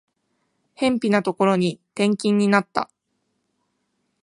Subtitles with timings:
[0.73, 2.89] 辺ぴなところに転勤になった